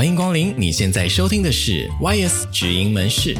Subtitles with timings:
[0.00, 0.54] 欢迎光临！
[0.56, 3.36] 你现在收听的是 YS 职营门市，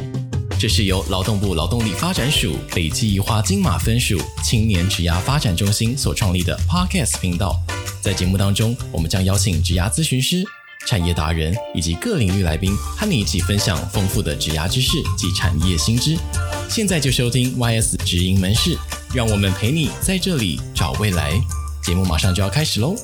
[0.59, 7.59] 这是由劳动部劳动力发展署北基宜花金马分署青年职涯发展中心所创立的 Podcast 频道。
[8.03, 10.45] 在节目当中，我们将邀请职涯咨询师、
[10.87, 16.15] 产业达人以及各领域来宾，和你一起分享丰富的职涯知识及产业新知。
[16.69, 18.77] 现在就收听 YS 职营门市，
[19.15, 21.41] 让我们陪你在这里找未来。
[21.83, 22.95] 节目马上就要开始喽！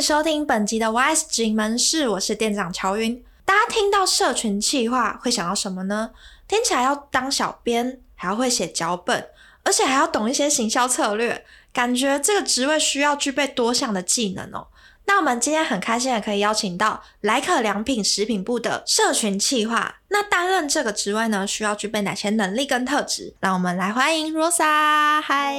[0.00, 3.24] 收听本集的 YS 职营门市，我是店长乔云。
[3.44, 6.10] 大家听到社群企划会想到什么呢？
[6.48, 9.28] 听起来要当小编，还要会写脚本，
[9.62, 14.66] 而且还要懂一些行销策略，感觉这个职位需要具备多项的技能哦。
[15.06, 19.96] 那我们今天很开心的可以邀请到莱克良品食品部的社群企划。
[20.08, 23.34] 那担任这个职位呢，需要具备哪些能力跟特质？
[23.40, 25.20] 让我们来欢迎 Rosa。
[25.20, 25.54] 嗨，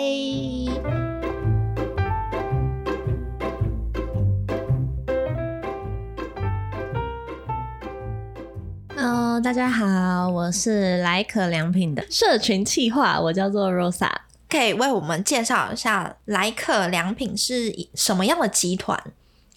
[9.08, 14.10] 嗯，大家好，我是莱可良品的社群企划，我叫做 Rosa。
[14.50, 19.00] 可以为我们介绍一下莱可良品是什么样的集团？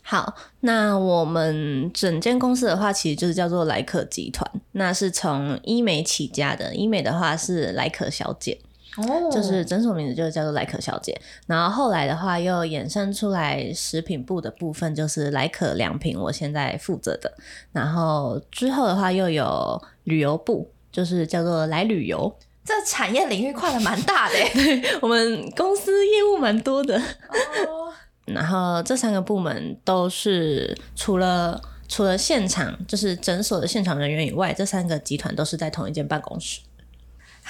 [0.03, 4.47] 好，那我们整间公司的话，其实就是叫做莱可集团。
[4.73, 8.59] 那是从医美起家的，医美的话是莱可小姐，
[8.99, 11.19] 哦，就是诊所名字就叫做莱可小姐。
[11.47, 17.33] 然后后来的话，又衍生出来食品部的部分，就是莱可良品，我现在负责的。
[17.73, 22.33] 然后之后的话，又有旅游部，就是叫做来旅游。
[22.65, 26.97] 这产业领域跨的蛮大的，对，我们公司业务蛮多的。
[26.99, 27.93] 哦
[28.27, 36.61] 然后这三个部门都是除了除了现场就是诊所的现场人员以外，这三个集团都是在同一间办公室。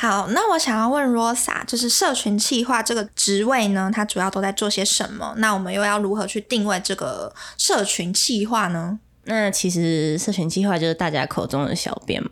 [0.00, 5.34] 好，那我想要问 Rosa，就是社群企划这个职位呢，它主要都在做些什么？
[5.38, 9.00] 那我们又要如何去定位这个社群企划呢？
[9.24, 12.30] 那其实社群企划就是大家口中的小编嘛，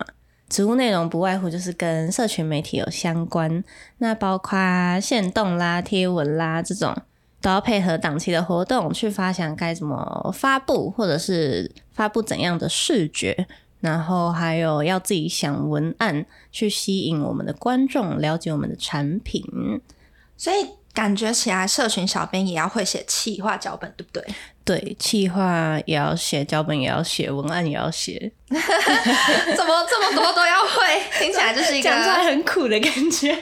[0.48, 3.64] 职务内容不外乎就是跟社群媒体有相关，
[3.98, 6.96] 那包括限动啦、贴文啦这种。
[7.42, 13.46] 都要配合档期的活动去发想该怎么发布，或者是发布怎样的视觉，
[13.81, 19.45] 然后还有要自己想文案去吸引我们的观众了解我们的产品，
[20.37, 24.25] 所以感觉起来社群小编也要会写企划脚本，对不对？
[24.64, 31.03] 对，企划也要写，脚本也要写，文案也要写， 怎么这么多都要会？
[31.20, 33.33] 听起来就是一个讲出来很苦的感觉。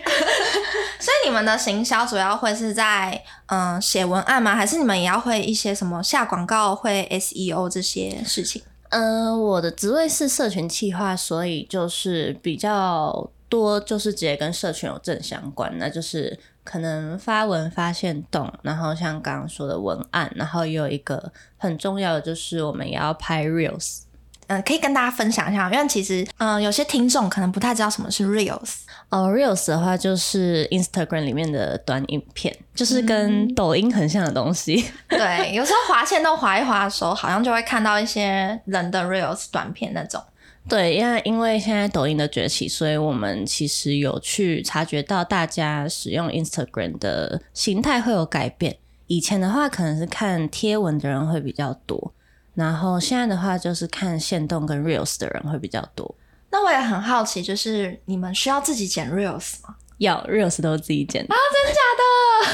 [0.99, 4.55] 所以你们的行销主要会是在嗯写文案吗？
[4.55, 8.61] 还是你们也要会一些什么下广告、会 SEO 这些事情？
[8.95, 16.39] 嗯，我的职位是社群企划，所以就是比较多，就是直接跟社群有正相关，那就是。
[16.65, 23.99] 可能发文发现动，然后像刚刚说的文案，然后有一个很重要的就是我们也要拍 reels，
[24.47, 28.77] 嗯、可以跟大家分享一下，因为其实嗯、有些听众可能不太知道什么是 reels。
[29.11, 34.85] 哦，reels 的话就是 Instagram 里面的短影片，就是跟抖音很像的东西。
[35.09, 40.21] 嗯、 对，有时候滑线都滑一滑的时候，好像就会看到一些人的 reels 短片那种。
[40.69, 48.77] 对，因为因为现在抖音的崛起，所以我们其实有去察觉到大家使用 Instagram 的形态会有改变。
[49.07, 52.13] 以前的话，可能是看贴文的人会比较多，
[52.55, 56.15] 然后现在的话，就是看限动跟 Reels 的人会比较多。
[56.55, 59.75] 那我也很好奇，就是你们需要自己剪 Reels 吗？
[59.99, 61.35] 要 Reels 都是自己剪啊？
[61.53, 62.05] 真的假的？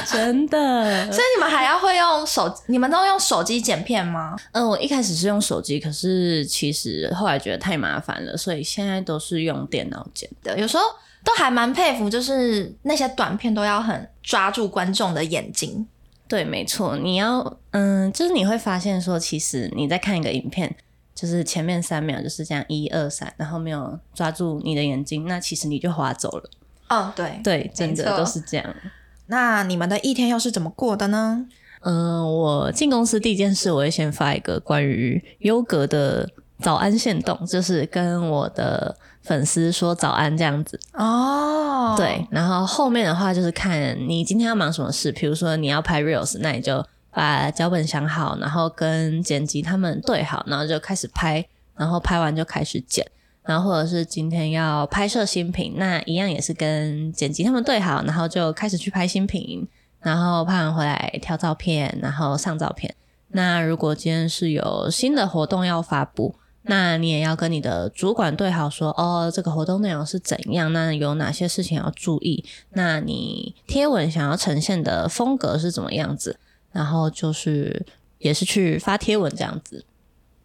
[0.11, 1.11] 真的。
[1.11, 2.51] 所以你们还要会用手？
[2.65, 4.35] 你们都用手机剪片吗？
[4.53, 10.57] 嗯，我一开始是用手机，可是其实后来觉得太麻烦了，所以现在都是用电脑剪的。
[10.57, 10.83] 有时候
[11.23, 15.87] 都还蛮佩服，就是那些短片都要很抓住观众的眼睛。
[16.27, 20.73] 对，没错，你要嗯，就是你会发现说，其实你在看一个影片，
[21.21, 26.49] 就是前面三秒就是这样一二三，然后没有抓住你的眼睛，那其实你就划走了。
[26.87, 28.65] 嗯、哦，对对，真的都是这样。
[29.27, 31.45] 那你们的一天又是怎么过的呢？
[31.81, 36.27] 嗯、呃，我进公司第一件事，我会先发一个关于优格的
[36.57, 40.79] 早安限动，就是跟我的粉丝说早安这样子。
[40.93, 53.05] 哦，对，然后后面的话就是看你今天要忙什么事，比如说你要拍 reels，那你就把脚本想好，然后跟剪辑他们对好，然后就开始拍，然后拍完就开始剪。
[53.43, 59.67] 然后或者是今天要拍摄新品，那一样也是跟剪辑他们对好，然后就开始去拍新品，
[59.99, 62.93] 然后拍完回来挑照片，然后上照片。
[63.29, 76.37] 那如果今天是有新的活动要发布，那你也要跟你的主管对好说，哦，这个活动内容是怎样，那有哪些事情要注意，那你贴文想要呈现的风格是怎么样子，
[76.71, 77.85] 然后就是
[78.17, 79.85] 也是去发贴文这样子。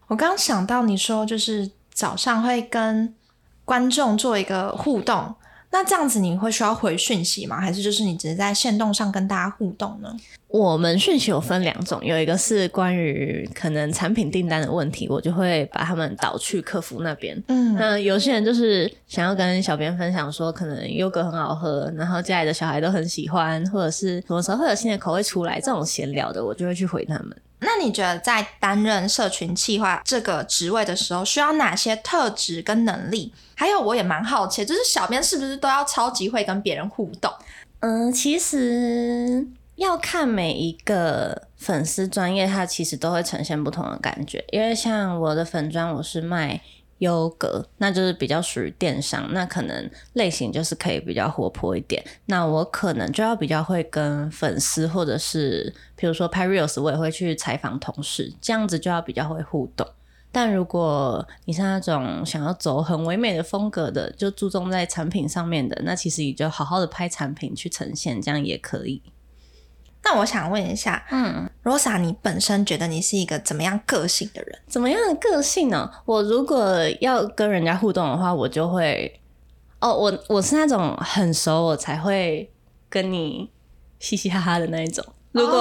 [0.08, 3.14] 我刚想到你说，就是早上会跟
[3.64, 5.34] 观众做一个互动，
[5.76, 7.60] 那这样子你会需要回讯息吗？
[7.60, 10.08] 还是就是你只是在线动上跟大家互动呢？
[10.48, 17.36] 我们讯息有分两种，有一个是关于可能产品订单的问题，我就会把他们导去客服那边。
[17.48, 27.36] 嗯，那有些人就是想要跟小编分享说，可能优格很好喝，然后家里的小孩都很喜欢，或者是什么时候会有新的口味出来，这种闲聊的，我就会去回他们。
[27.66, 33.34] 那你觉得在担任社群企划这个职位的时候，需要哪些特质跟能力？
[33.54, 37.30] 还有，我也蛮好奇，就是小编是不是都要超级会跟别人互动？
[37.80, 39.46] 嗯，其实。
[39.76, 44.42] 要看每一个粉丝专业，它其实都会呈现不同的感觉。
[44.50, 46.58] 因为像我的粉砖，我是卖
[46.98, 52.02] 优格，那就是比较属于电商，那可能类型就是可以比较活泼一点。
[52.26, 59.86] 那我可能就要比较会跟粉丝，或者是比如说拍 reels，我也会去采访同事，这样子就要比较会互动。
[60.32, 69.02] 但如果你是那种想要走很唯美的风格的，就注重在产品上面的，那其实你就好好的拍产品去呈现，这样也可以。
[70.08, 74.56] 那我想问一下，嗯，Rosa，你本身觉得你是一个怎么样个性的人？
[74.68, 75.90] 怎么样的个性呢？
[76.04, 79.20] 我如果要跟人家互动的话，我就会，
[79.80, 82.48] 哦，我我是那种很熟我才会
[82.88, 83.50] 跟你
[83.98, 85.04] 嘻嘻哈哈的那一种。
[85.32, 85.58] 如果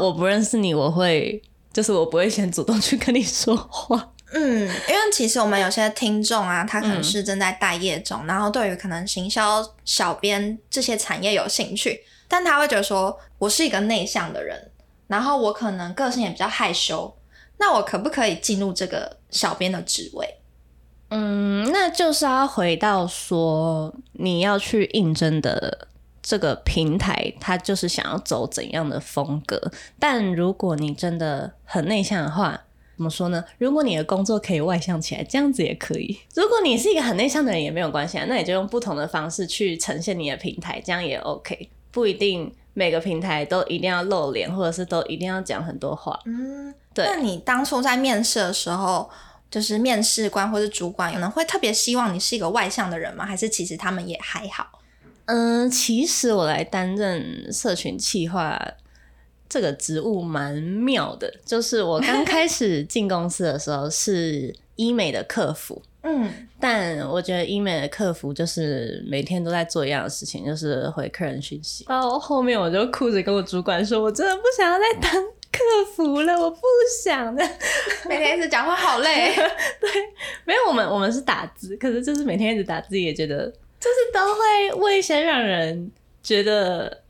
[0.00, 1.40] 我不认识你，我会
[1.72, 4.12] 就是我不会先主动去跟你说话。
[4.32, 12.00] 嗯，因为其实我们有些听众啊，他可能是正在待业中，嗯、然后对于可能行销、小编这些产业有兴趣。
[12.28, 14.70] 但他会觉得说，我是一个内向的人，
[15.06, 17.16] 然后我可能个性也比较害羞，
[17.58, 20.38] 那我可不可以进入这个小编的职位？
[21.10, 25.86] 嗯，那就是要回到说，你要去应征的
[26.20, 29.70] 这个平台，他就是想要走怎样的风格。
[30.00, 32.60] 但如果你真的很内向的话，
[32.96, 33.44] 怎么说呢？
[33.58, 36.18] 如果你的工作可以外向起来，这样子也可以。
[36.34, 41.70] 如果你是一个很内向的人，也没有关系啊，那你就用不同的方式去呈现你的平台，这样也 OK。
[41.96, 46.20] 不一定每个平台都一定要露脸，或者是都一定要讲很多话。
[46.26, 47.06] 嗯，对。
[47.06, 49.08] 那你当初在面试的时候，
[49.50, 53.24] 就是面试官或是主管，有人会特别希望你是一个外向的人吗？
[53.24, 54.66] 还是其实他们也还好？
[55.24, 58.60] 嗯，其实我来担任社群企划
[59.48, 65.80] 这个职务蛮妙的，就是我刚开始进公司的时候是医美的客服。
[66.08, 66.30] 嗯，
[66.60, 71.84] 但我觉得医美的客服就是每天都在做一样的事情，就是回客人讯息。
[71.86, 75.58] 到后面我就哭着跟我主管说：“我真的不想要再当客
[75.96, 76.60] 服了，我不
[77.02, 77.42] 想的。
[78.08, 79.34] ”每天一直讲话好累。
[79.80, 79.90] 对，
[80.44, 83.46] 没有我们我们是打字，可是就是每天一直打字也觉得，
[83.80, 85.90] 就是都会问一些让人
[86.22, 87.02] 觉得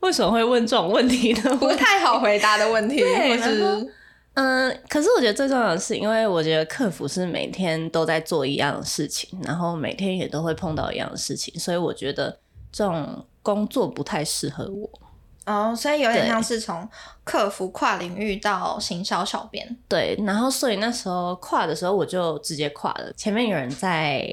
[0.00, 3.92] 为什么会问这种问题的不太好回答的问题， 或是。
[4.34, 12.38] 嗯，可是我觉得最重要的是，因为我觉得客服是每天都在做一样的事情，然后每天也都会碰到一样的事情，所以我觉得
[12.72, 14.88] 这种工作不太适合我。
[15.46, 16.88] 哦，所以有点像是从
[17.24, 19.76] 客服跨领域到行销小编。
[19.88, 23.12] 对，然后所以那时候跨的时候，我就直接跨了。
[23.16, 24.24] 前面有人在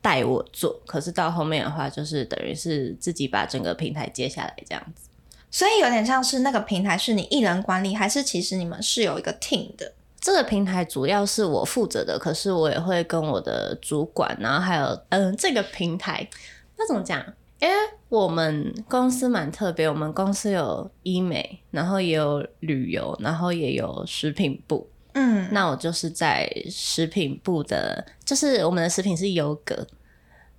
[0.00, 5.10] 带我做，可是到后面的话，就是等于是自己把整个平台接下来这样子。
[5.54, 9.92] 所以有点像是那个平台是你一人管理，还是其实你们是有一个 team 的？
[10.20, 16.28] 这个平台主要是我负责的，可是我也会跟我的主管，然后还有嗯，这个平台
[16.76, 17.24] 那怎么讲？
[17.60, 17.74] 因为
[18.08, 24.90] 我们公司蛮特别，我们公司有医美，然后也有旅游，然后也有食品部。
[25.12, 29.86] 嗯，那我就是在食品部的，就是我们的食品是优格，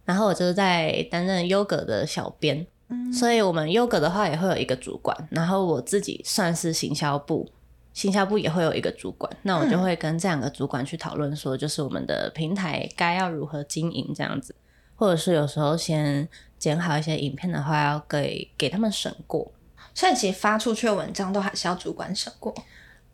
[0.06, 2.66] 然后我就是在担任优格的小编。
[3.12, 7.50] 所以，我们优格的话也会有一个主管，然后我自己算是行销部，
[7.94, 14.54] 行销部也会有一个主管，那我就会跟这两个主管去讨论，说就是我们的平台该要如何经营这样子，
[14.96, 19.52] 或者是有时候先剪好一些影片的话，要给给他们审过。
[19.96, 22.54] 所以，其实发出去的文章都还是要主管审过。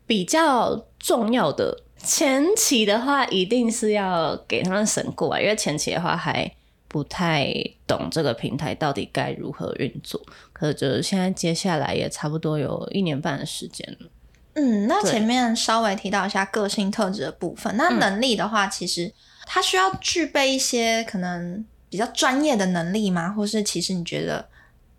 [0.04, 6.52] 比较重要的前期的话，一定是要给他们审过啊，因为前期的话还。
[6.92, 7.50] 不太
[7.86, 10.20] 懂这个平台到底该如何运作，
[10.52, 14.08] 可是就是现在接下来也差不多有一年半的时间了。
[14.52, 19.10] 嗯，那前面稍微提到一下个性特质的部分，那能力的话，其实
[19.46, 23.30] 它需要具备一些可能比较专业的能力吗？
[23.30, 24.46] 或是其实你觉得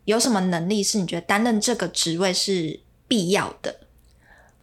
[0.05, 3.75] 有什么能力是你觉得担任这个职位是必要的？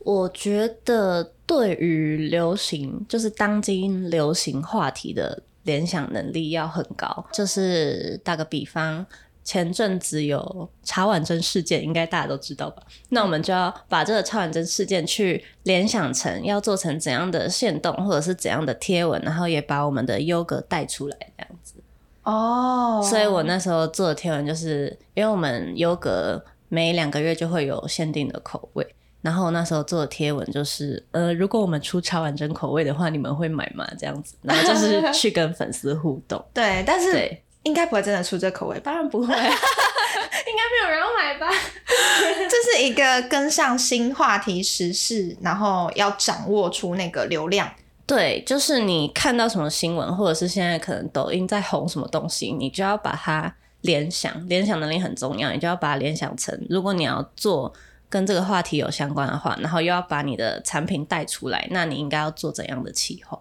[0.00, 5.44] 我觉得对于流行，就是当今流行话题的。
[5.64, 9.04] 联想能力要很高，就是打个比方，
[9.42, 12.82] 前阵子有茶碗蒸事件，应该大家都知道吧？
[13.08, 21.74] 那我们就要把这个茶碗蒸事件去联想成要做成怎样的线动，或者是怎样的贴文，然后也把我们的优格带出来这样子。
[22.22, 28.86] 哦，所以我那时候做的贴文就是，因为我们优格每两个月就会有限定的口味，
[29.22, 33.86] 然后那时候做的贴文就是，呃，如果我们出超完整口味的话，你们会买吗？
[33.98, 36.44] 这样子，然后就是去跟粉丝互动。
[36.54, 37.42] 对，但是对。
[37.62, 41.46] 应该不会真的出这口味，当然不会， 应该没有人要买吧？
[42.48, 47.70] 这是一个跟上新话题时事，然后要掌握出那个流量。
[48.06, 57.70] 对，就是你看到什么新闻，或者是现在可能抖音在红什么东西，你就要把它联想，联想能力很重要，你就要把它联想成，如果你要做
[58.10, 63.40] 跟这个话题有相关的话，然后又要把你的产品带出来，那你应该要做怎样的企划？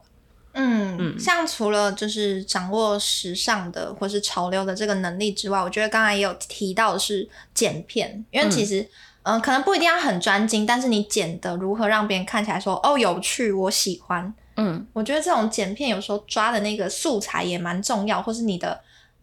[0.53, 8.81] 嗯，嗯，像除了就是掌握时尚的或是潮流的这个能力之外，我觉得刚才也有提到的是剪片，因为其实
[9.23, 18.81] 嗯、呃，可能不一定要很专精，但是你剪的如何让别人看起来说哦有趣，我喜欢，嗯，我觉得这种剪片有时候抓的那个素材也蛮重要，或是你的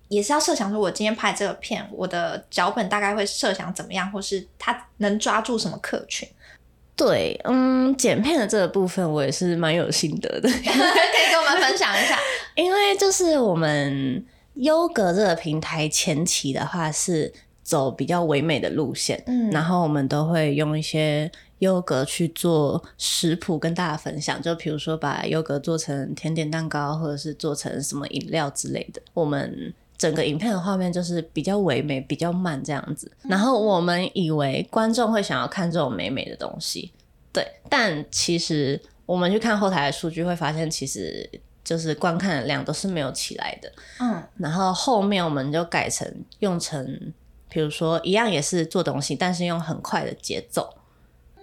[0.08, 6.28] 也是要设想说，我今天拍这个片，我的脚本大概会设想怎么样，或是他能抓住什么客群。
[6.96, 12.18] 对，嗯，剪片的这个部分我也是蛮有心得的，可以跟我们分享一下。
[12.56, 17.30] 因为就是我们优格这个平台前期的话是
[17.62, 29.02] 走比较唯美的路线，嗯，然后我们都会用一些优格去做食谱跟大家分享，就比如说把优格做成甜点蛋糕，或者是做成什么饮料之类的。
[29.12, 36.92] 我们整个影片的画面就是比较唯美、比较慢这样子，然后我们以为观众会想要看这种美美的东西，
[37.32, 41.28] 对，但其实我们去看后台的数据会发现，其实
[41.64, 46.06] 就是观看的量都是没有起来的，嗯，然后后面我们就改成
[46.40, 47.12] 用成，
[47.48, 50.72] 比如说一样也是做东西，但是用很快的节奏，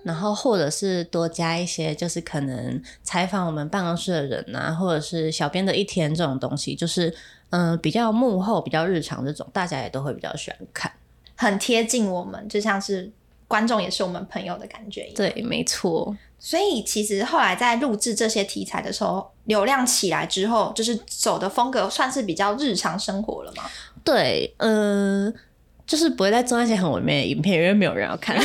[0.04, 7.14] 然后或者是多加一些，就是可能采访我们办公室的人啊，或者是小编的一天这种东西，就是。
[7.56, 10.92] 嗯，比较幕后、比较日常这种，大家也都会比较喜欢看，
[11.36, 13.12] 很贴近我们，就像是
[13.48, 15.16] 观众也是我们朋友的感觉一样。
[15.16, 16.18] 对，没错。
[16.40, 23.66] 所以其实后来在录制这些题材的时候，流量起来之后，就是走的风格算是比较日常生活了吗？
[24.04, 25.34] 对，嗯、呃，
[25.94, 28.36] 就是不会再做那些很唯美的影片，因为没有人要看。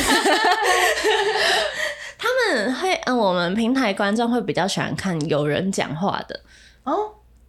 [2.15, 6.39] 他们会，嗯，我们平台观众会比较喜欢看有人讲话的。
[6.83, 6.93] 哦，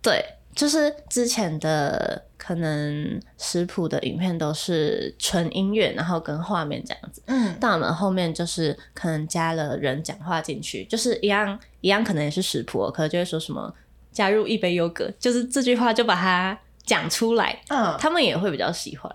[0.00, 0.24] 对。
[0.54, 7.22] 就是之前的可能食谱的影片都是纯音乐，然后跟画面这样子。
[7.26, 13.70] 嗯，但我们后面就是可能加了人讲话进去，就是一样一样，可能也是食谱，可能就会说什么
[14.10, 17.60] 加入一杯优格，就是这句话就把它讲出来。
[17.68, 19.14] 嗯，他们也会比较喜欢。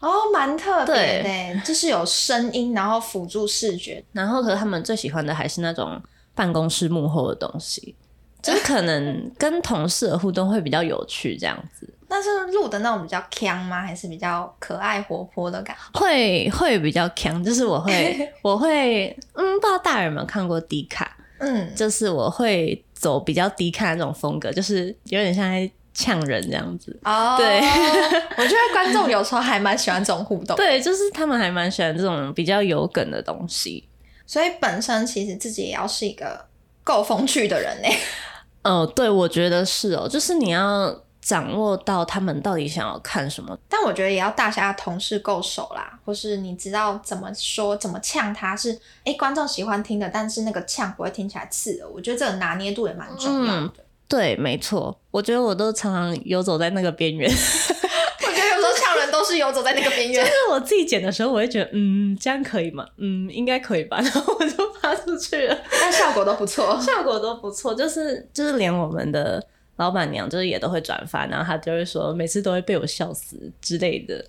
[0.00, 1.22] 哦，蛮特别
[1.54, 6.00] 的，就是有声音，然后辅助视觉，然后可是他们最喜欢的还是那种
[6.34, 7.94] 办公室幕后的东西。
[8.40, 11.92] 就是可能跟同事的互动会比较有趣，这样子。
[12.08, 13.82] 但是录的那种比较腔吗？
[13.82, 15.98] 还是比较可爱活泼的感觉？
[16.00, 21.16] 会会比较腔，就是我会 我会嗯，不知道大家有没有看过迪卡？
[21.38, 26.96] 嗯，就是我会走比较迪卡的那种风格，就是有点像在呛人这样子。
[27.02, 27.58] 哦，对，
[28.38, 30.54] 我觉得观众有时候还蛮喜欢这种互动。
[30.56, 33.88] 对，就是他们还蛮喜欢这种比较有梗的东西。
[34.24, 36.46] 所以本身其实自己也要是一个
[36.84, 37.88] 够风趣的人呢。
[38.62, 51.88] 哦，对，我觉得是哦，就是你要掌握到他们到底想要看什么，但我觉得也要大家同事够熟啦，或是你知道怎么说、怎么呛他是，是哎观众喜欢听的，但是那个呛不会听起来刺耳。
[51.88, 53.60] 我觉得这个拿捏度也蛮重要的。
[53.60, 53.72] 嗯，
[54.08, 57.30] 对，没错，我觉得我都常常游走在那个边缘。
[57.30, 60.24] 我觉得有时候呛人都是游走在那个边缘。
[60.24, 62.86] 就是我自己剪的时候，我会觉得，嗯，这样可以吗？
[62.96, 63.98] 嗯，应该可以吧。
[64.02, 64.68] 然后我就。
[64.80, 69.44] 发出去了，但效果都不错， 效果都不错，就是就是连我们的
[69.76, 74.24] 老板娘就是也都会转发，然后她就会说每次都会被我笑死之类的，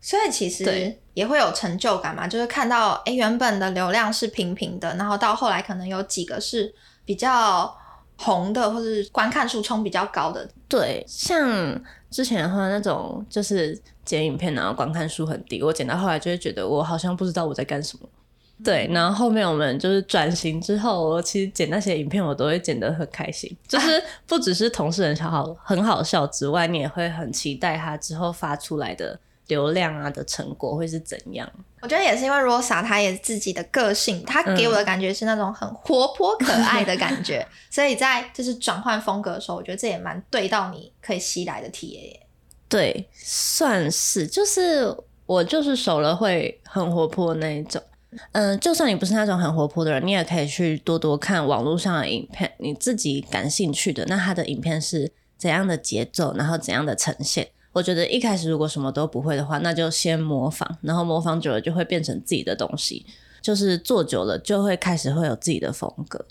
[0.00, 6.74] 所以其实也会有成就感嘛，就是看到哎、欸、原本的流量是平平的，然后到后来可能有几个是
[7.04, 7.72] 比较
[8.22, 18.08] 红的，或是观看数冲比较高的，对，像之前的话那种就是剪影片然后观看数很低，我剪到后来就会觉得我好像不知道我在干什么。
[18.64, 23.50] 对，然后后面我们就是转型之后，我其实剪那些影片，我都会剪得很开心。
[23.66, 31.50] 就是不只是同事很好很好笑之外，你也会很期待他之后发出来的流量啊的成果会是怎样。
[31.82, 42.20] 我觉得也是因为 Rosa 她也自己的个性，她给我的感觉是那种很活泼可爱的感觉，嗯、 所以在就是转换风格的时候，我觉得这也蛮对到你可以吸来的 TA。
[42.68, 44.96] 对，算是，就是
[45.26, 47.82] 我就是熟了会很活泼那一种。
[48.32, 54.04] 嗯，就算你不是那种很活泼的人，你也可以去多多看网络上的影片，你自己感兴趣的。
[54.06, 57.48] 那他的影片是怎样的节奏，然后怎样的呈现？
[57.72, 63.04] 我觉得一开始如果什么都不会的话，那就先模仿，然后模仿久了就会变成自己的东西。
[63.40, 66.24] 就是做久了就会开始会有自己的风格。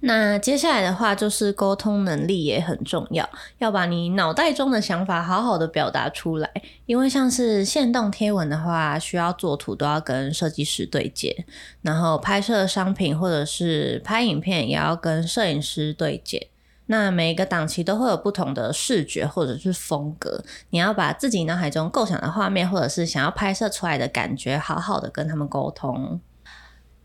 [0.00, 6.50] 那接下来的话就是沟通能力也很重要，要把你脑袋中的想法好好的表达出来。
[6.86, 11.46] 因为像是线动贴文的话，需要做图都要跟设计师对接，
[11.82, 16.48] 然后拍摄商品或者是拍影片也要跟摄影师对接。
[16.86, 26.20] 那每一个档期都会有不同的视觉或者是风格，你要把自己脑海中构想的画面或者是想要拍摄出来的感觉，好好的跟他们沟通。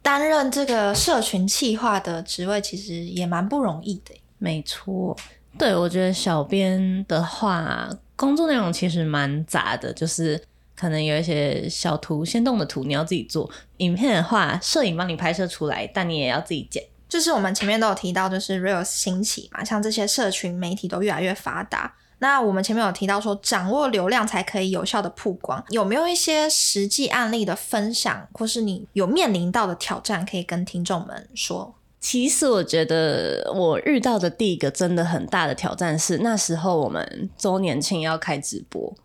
[0.03, 4.15] 担任这个社群企划的职位，其实也蛮不容易的。
[4.39, 5.15] 没错，
[5.57, 10.41] 对，我觉得小编的话，工作内容其实蛮杂的，就是
[10.75, 13.47] 可能有一些小图、先动的图你要自己做；
[13.77, 16.83] 影片的话，摄影帮你拍摄出来，但你也要自己剪。
[17.11, 21.93] 就是我们前面都有提到，就是 Reels 兴起嘛，像这些社群媒体都越来越发达。
[22.19, 31.75] 那我们前面有提到说，掌握流量才可以有效的曝光，有没有一些实际案例的分享，或是你有面临到的挑战，可以跟听众们说？
[31.99, 38.95] 其实我觉得我遇到的第一个真的很大的挑战是，那时候我们周年庆要开直播，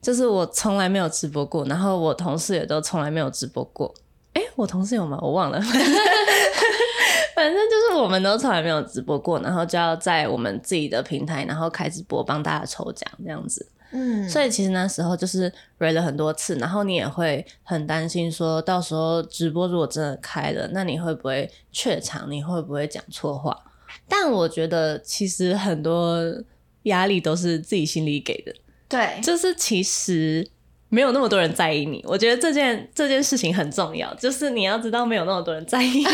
[0.00, 3.94] 就是我从来没有直播过，然后我同事也都从来没有直播过。
[4.32, 5.18] 诶，我同事有吗？
[5.20, 5.60] 我忘了。
[7.36, 13.66] 反正就是我们都从来没有直播过，然后就要在我们自己的平台，然后开直播帮大家抽奖这样子。
[13.96, 22.28] 嗯，所以其实那时候就是 read 了很多次，然后你也会很担心，说到时候直播如果真的开了，那你会不会怯场？
[22.30, 23.56] 你会不会讲错话？
[24.08, 26.20] 但我觉得其实很多
[26.84, 28.52] 压力都是自己心里给的。
[28.88, 30.44] 对，就是其实
[30.88, 32.04] 没有那么多人在意你。
[32.08, 36.04] 我觉得这件这件事情很重要，就是你要知道没有那么多人在意。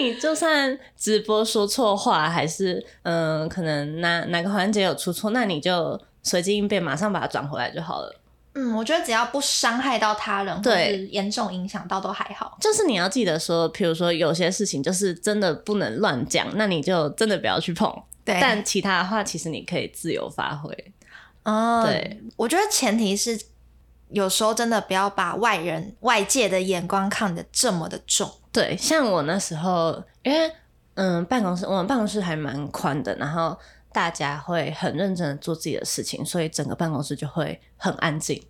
[0.00, 8.20] 你就算直播说错话，还是嗯、呃，可能哪哪个环节有出错，那你就随机应变，马上把它转回来就好了。
[8.54, 12.56] 嗯，我觉得只要不伤害到他人，对，或是严重影响到都还好。
[12.60, 17.94] 就是你要记得说，比如说有些事情就是真的不能乱讲，那你就真的不要去碰。
[18.24, 20.74] 对，但其他的话，其实你可以自由发挥。
[21.44, 23.38] 哦，对，我觉得前提是
[24.08, 28.28] 有时候真的不要把外人外界的眼光看得这么的重。
[28.56, 30.50] 对，像我那时候，因为
[30.94, 33.54] 嗯，办公室我们办公室还蛮宽的，然后
[33.92, 38.42] 大家会很认真的做自己的事情，所以整个办公室就会很安静。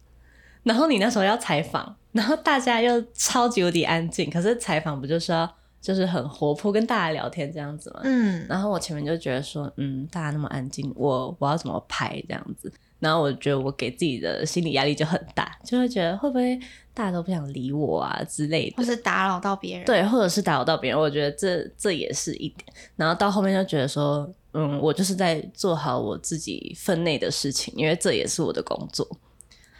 [0.63, 8.03] 然后你那时候要采访，然后大家又超级无敌安静，可是采访不就是要就是很活泼跟大家聊天这样子吗？
[8.05, 12.73] 嗯，然后我前面就觉得说，嗯，大家那么安静，我我要怎么拍这样子？
[13.01, 16.57] 然后我觉得我给自己的心理压力就很大，就会觉得会不会
[16.97, 22.65] 大家都不想理我啊之类的，或是打扰到别人，对，或者是打扰到别人，我觉得这这也是一点。
[22.97, 29.07] 然后到后面就觉得说，嗯，我就是在做好我自己分内的事情，因为这也是我的工作。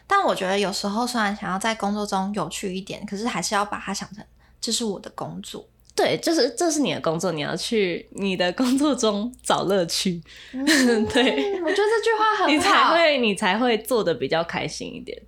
[0.07, 4.23] 但我觉得有时候虽然想要在工作中有趣一点，可是还是要把它想成
[4.61, 5.67] 这是我的工作。
[5.95, 10.23] 对，就是这是你的工作，你要去你的工作中找乐趣。
[10.53, 10.65] 嗯、
[11.09, 11.23] 对，
[11.63, 15.19] 我觉得这句话很好，你才会你才会做的比较开心一点。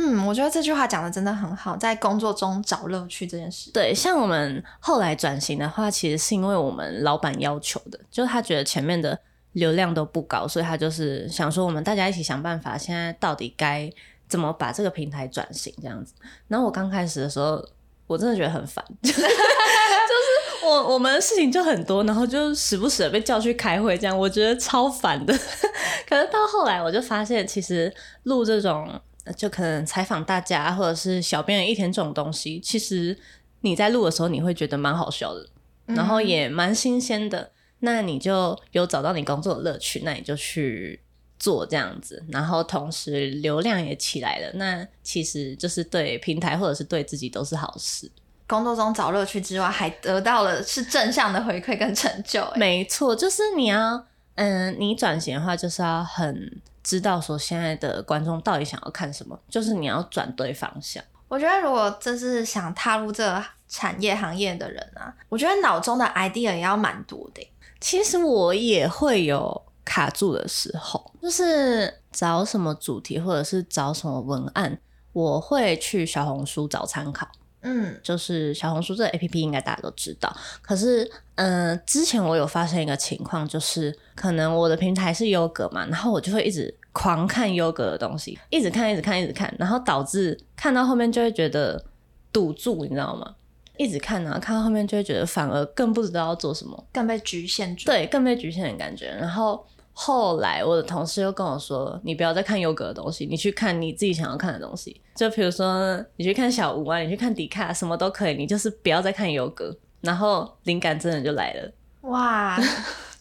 [0.00, 3.72] 嗯，我觉得这句话讲得真的很好，在工作中找乐趣这件事。
[3.72, 9.18] 对，像我们后来转型的话，其实是因为我们老板要求的，就是他觉得前面的
[9.54, 13.90] 流量都不高，所以他就是想说我们大家一起想办法，现在到底该
[14.28, 16.14] 怎么把这个平台转型这样子。
[16.46, 17.60] 然后我刚开始的时候，
[18.06, 18.84] 我真的觉得很烦。
[19.02, 25.34] 就是我我们的事情就很多，然后就时不时的被叫去开会，这样我觉得超烦的。
[26.08, 28.88] 可是到后来我就发现，其实录这种
[29.36, 33.16] 就可能采访大家，或者是小编一天这种东西，其实
[33.60, 35.46] 你在录的时候你会觉得蛮好笑的，
[35.86, 37.50] 然后也蛮新鲜的。
[37.80, 41.00] 那你就有找到你工作的乐趣，那你就去
[41.38, 48.10] 做这样子，然后同时流量也起来了，那其实就是对平台或者是对自己都是好事。
[48.48, 52.44] 工作中找乐趣之外，还得到了是正向的回馈跟成就。
[52.56, 61.04] 没错，就是你要，嗯，你转型的话，就是要很知道说现在的观众到底想要看什么，就是你要转对方向。
[61.28, 67.46] 我觉得，如果这是想踏入这个产业行业的人啊，我觉得脑中的 idea 也要蛮多的。
[67.78, 74.80] 其实我也会有卡住的时候，就是找什么主题或者是找什么文案，
[75.12, 77.28] 我会去小红书找参考。
[77.62, 80.34] 嗯，就是小红书这个 APP 应该大家都知道。
[80.62, 91.84] 可是，嗯、呃，之前我有发生一个情况，就是可能我的平台是优格嘛，然后我就会一直狂看优格的东西，一直看，一直看，一直看，然后导致看到后面就会觉得
[92.32, 93.34] 堵住，你知道吗？
[93.76, 97.86] 一直看啊，看到后面就会觉得反而更不知道要做什么，更被局限住。
[97.86, 99.06] 对，更被局限的感觉。
[99.06, 99.64] 然后
[100.00, 105.00] 后来我的同事又跟我说：“你不要再看优格的东西，你去看你自己想要看的东西。
[105.16, 111.72] 就比如说你去看小吴啊，你去看迪卡，什么都可以，你就是不要再看优格。”然后灵感真的就来了。
[112.02, 112.56] 哇，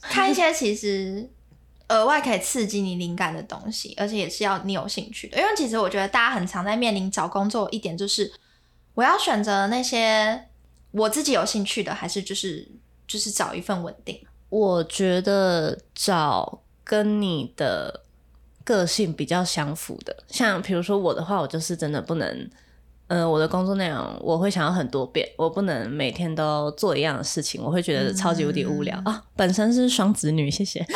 [0.02, 1.28] 看一些其实
[1.88, 5.38] 额外可以刺激你灵感的东西，而且也是要你有兴趣的。
[5.40, 8.32] 因为其实我觉得大家很常在面临找工作一点就是。
[8.94, 10.48] 我要选择那些
[10.92, 12.68] 我自己有兴趣的，还是就是
[13.08, 14.20] 就是找一份稳定？
[14.50, 18.04] 我觉得找跟你的
[18.64, 22.28] 个性比较相符的，像比如说我的话，我就是真的不能，
[23.08, 29.24] 嗯、呃，我的工作内容我会想要很多变，我不能每天都做一样的事情，我会觉得超级无敌无聊、嗯、啊。
[29.36, 30.86] 本身是双子女，谢谢。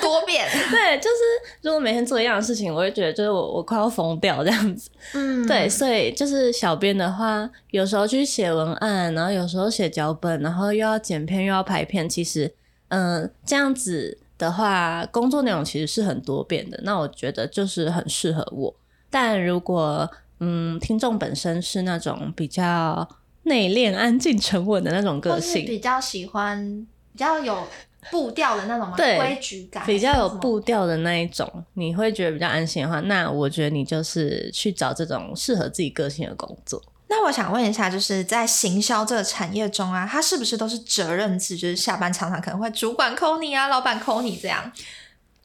[0.00, 1.16] 多变， 对，就是
[1.62, 4.90] 如果每天做一样的事情，我会觉得就是我我快要疯掉这样子。
[5.14, 12.52] 嗯，对，所以就是小编的话，有时候去写文案，然后有时候写脚本，然后又要剪片又要拍片，其实
[12.92, 16.78] 嗯、呃，这样子的话，工作内容其实是很多变的。
[16.84, 18.74] 那我觉得就是很适合我。
[19.10, 23.08] 但如果嗯，听众本身是那种比较
[23.44, 27.66] 内敛、安静、沉稳的那种个性，比较喜欢比较有。
[28.10, 28.92] 步调的那种？
[28.96, 36.82] 对，规矩感比较有步调的那一种，你会觉得比较安心的话，那我觉得你就是去找这种适合自己个性的工作。
[37.14, 41.54] 那我想问一下，就是在行销这个产业中啊，它是不是都是责任制？
[41.54, 44.72] 就是下班常常可能会主管 call 你啊，老板 call 你这样？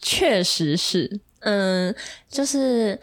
[0.02, 1.94] 确实是，嗯，
[2.30, 2.98] 就是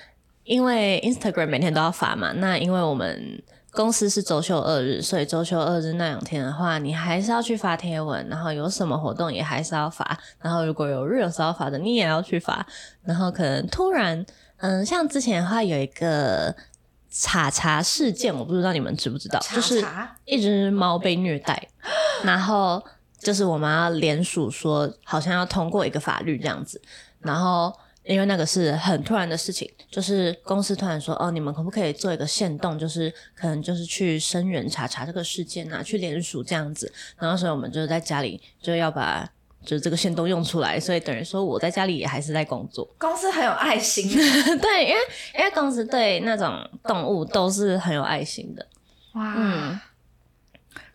[0.44, 3.42] 因为 Instagram 每天都要发嘛，那因为我们。
[3.76, 12.64] 公司是周休二日，所以周休二日那两天的话，你还是要去发贴文，然后有什么活动也还是要发，然后如果有 Reels 要发的，你也要去发，
[13.02, 14.24] 然后可能突然，
[14.58, 16.54] 嗯，像之前的话有一个
[17.16, 19.82] 茶茶事件，我不知道你们知不知道，就是
[20.24, 21.68] 一只猫被虐待，
[22.24, 22.82] 然后
[23.20, 26.82] 就是我们要联署说，好像要通过一个法律这样子，
[27.20, 27.72] 然后。
[28.06, 36.92] 因为那个是很突然的事情，就是公司突然说，哦，你们可不可以做一个限动，就是可能就是去声援查查这个事件啊，去联署这样子。
[37.16, 39.26] 然后所以我们就在家里就要把
[39.64, 42.88] 就是这个线都用出来，所以等于说我在家里也还是在工作。
[42.98, 44.08] 公司很有爱心，
[44.60, 45.00] 对，因为
[45.38, 46.52] 因为公司对那种
[46.84, 48.66] 动物都是很有爱心的。
[49.14, 49.80] 哇，嗯。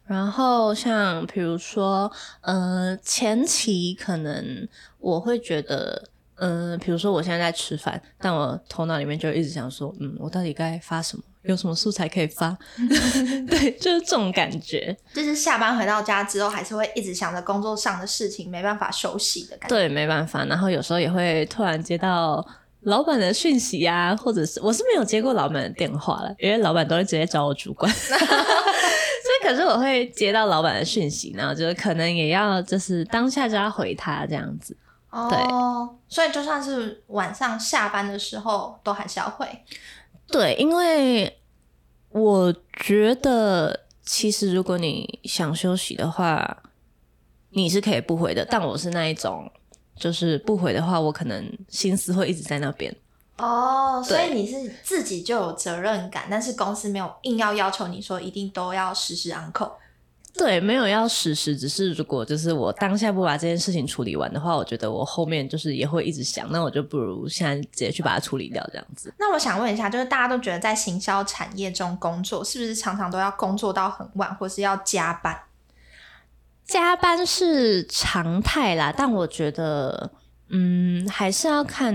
[0.05, 4.67] 然后像比如说，呃，前期可能
[4.99, 6.09] 我会觉得。
[6.39, 11.23] 嗯，比如说我现在在吃饭，但我头脑里面就一直想说，嗯，我到底该发什么？
[11.43, 12.55] 有什么素材可以发？
[13.49, 14.95] 对，就是这种感觉。
[15.13, 19.75] 就是下班回到家之后，还是会一直想着工作上的事情，没办法休息的感觉。
[19.75, 20.43] 对，没办法。
[20.45, 22.45] 然后有时候也会突然接到
[22.81, 27.89] 老板的讯息啊，或者是我是没有接过老板的电话了，因为老板都会直接找我主管。
[27.95, 34.75] 所以，可是我会接到老板的讯息，然后就是可能也要就是当下就要回他这样子。
[35.09, 35.37] 哦，对，
[36.07, 39.47] 所以就算是晚上下班的时候，都还是要回。
[40.27, 41.39] 对，因为
[42.09, 46.63] 我觉得其实如果你想休息的话，
[47.49, 48.45] 你是可以不回的。
[48.45, 49.51] 但我是那一种，
[49.95, 52.95] 就是不回的话，我可能心思会一直在那边。
[53.37, 59.71] 哦，所以你是自己就有责任感，但是公司没有硬要要求你说一定都要时时 on call。
[60.39, 69.13] 对，没有要实施，只是如果就是我当下不把这件事情处理完的话，我觉得我后面就是也会一直想，那我就不如现在直接去把它处理掉，这样子。
[69.19, 75.37] 那我想问一下，就是大家都觉得在行销产业中工作，是不是常常都要工作到很晚，或是要加班？
[76.63, 80.09] 加班是常态啦，但我觉得，
[80.47, 81.93] 嗯，还是要看，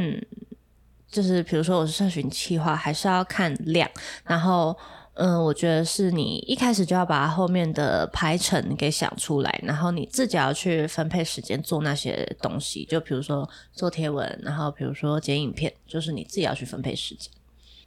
[1.11, 3.91] 就是比如说我是社群企划，还是要看量，
[4.25, 4.77] 然后。
[5.15, 17.31] 嗯，我觉得是你一开始就要把后面的排程给想出来，然后你自己要去分配时间做那些东西，就比如说做贴文，然后比如说剪影片，就是你自己要去分配时间。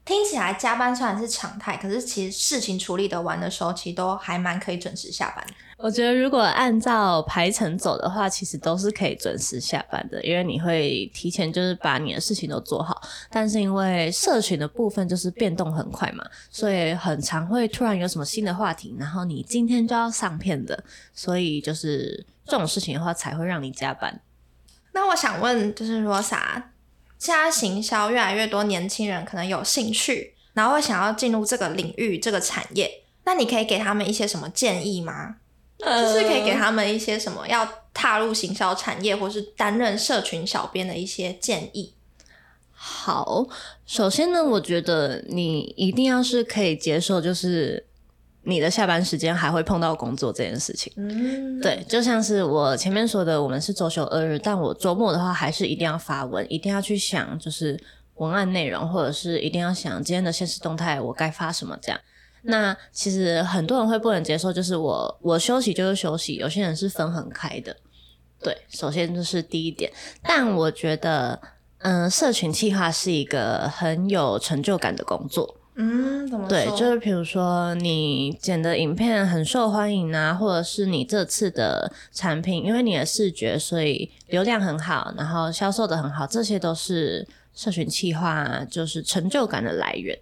[0.05, 5.45] 听起来加班虽然是常态，可是其实事情处理得完的时候，其实都还蛮可以准时下班。
[5.77, 12.99] 我觉得如果按照排程走的话，其实都是可以准时下班的，因为你会提前就是把你的事情都做好。
[13.29, 24.19] 但是因为社群的部分就是变动很快嘛，所以很常会突然有什么新的话题，然后你今天就要上片的，所以就是这种事情的话才会让你加班。
[24.93, 26.71] 那我想问，就是说啥？
[27.19, 35.35] 现在行销越来越多年轻人可能有兴趣，然后会想要进入这个领域、这个产业，那你可以给他们一些什么建议吗？
[35.79, 41.93] 就是可以给他们一些什么要踏入行销产业或是担任社群小编的一些建议。
[42.71, 43.47] 好，
[43.85, 47.85] 首先呢，我觉得你一定要是可以接受，就是
[48.43, 50.93] 你的下班时间还会碰到工作这件事情。
[50.95, 57.79] 嗯，对，就像是我前面说的，我们是周休二日，但我周末的话还是一定要发文，一定要去想就是
[58.15, 61.99] 文案内容，或者是一定要想今天的现实动态我该发什么这样。
[62.43, 67.75] 那其实很多人会不能接受，就是我我休息就是休息，有些人是分很开的。
[68.41, 71.39] 对，首先这是第一点，但我觉得。
[71.81, 75.55] 嗯，社群企划是一个很有成就感的工作。
[75.75, 76.49] 嗯，怎么说？
[76.49, 90.17] 对，就是比如说你剪的影片很受欢迎啊，或者是你这次的产品，因为你的视觉，所以流量很好，然后销售的很好，这些都是社群企划就是成就感的来源。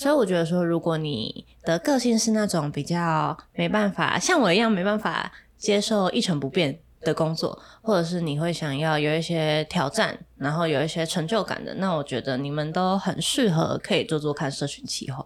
[0.00, 6.80] 所以我觉得说，如果你的个性是那种比较没办法像我一样没办法接受一成不变。
[7.02, 15.24] 的工作，或者是你会想要有一些挑战，然后有一些成就感的，那我觉得你们都很适合可以做做看社群企划。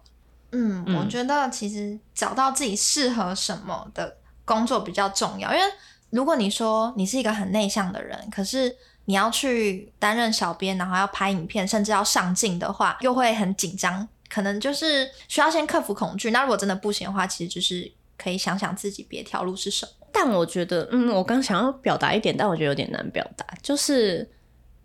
[0.53, 5.65] 嗯，我觉得其实找到自己适合什么的工作比较重要，因为
[6.11, 16.33] 如果你说你是一个很内向的人，可是你要去担任小编，然后要拍影片，甚至要上镜的话，又会很紧张，可能就是需要先克服恐惧。
[16.33, 19.93] 那如果真的不行的话，其实就是可以想想自己别条路是什么。
[20.11, 23.47] 但我觉得，嗯，我刚想要表达一点，但我觉得有点难表达。
[23.63, 24.29] 就是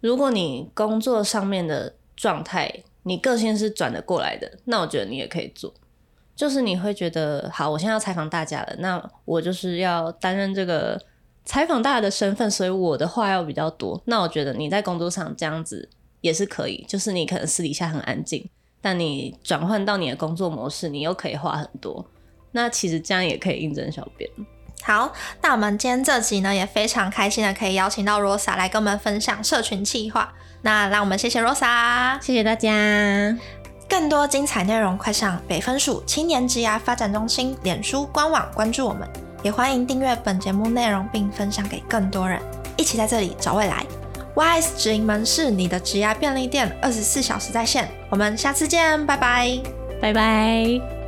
[0.01, 5.73] 如果你工作上面的状态，你个性是转得过来的，那我觉得你也可以做。
[6.35, 11.01] 就是你会觉得，好，我现在要采访大家了，那我就是要担任这个
[11.43, 13.99] 采访大家的身份，所以我的话要比较多。
[14.05, 15.89] 那我觉得你在工作上这样子
[16.21, 18.47] 也是可以，就是你可能私底下很安静，
[18.81, 22.05] 但你转换到你的工作模式，你又可以花很多。
[22.51, 24.29] 那其实这样也可以应征小编。
[24.81, 25.11] 好，
[25.41, 30.33] 那我们今天这集呢，也非常开心的可以邀请到 Rosa 来跟我们分享社群企划。
[30.61, 33.37] 那让我们谢谢 Rosa，谢谢大家。
[33.89, 39.07] 更多精彩内容，快上北分署青年职涯发展中心脸书官网关注我们，
[39.43, 42.41] 也欢迎订阅本节目内容并分享给更多人，
[42.77, 43.85] 一起在这里找未来。
[44.35, 47.89] Y S 直营门市你的职涯便利店，二十四小时在线。
[48.09, 49.59] 我们下次见，拜拜，
[50.01, 50.98] 拜拜。